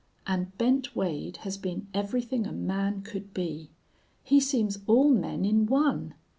[0.25, 3.69] And Bent Wade has been everything a man could be.
[4.23, 6.15] He seems all men in one.